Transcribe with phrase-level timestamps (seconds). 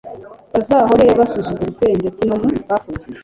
[0.53, 3.03] bazahore basuzuguritse ndetse no mu bapfuye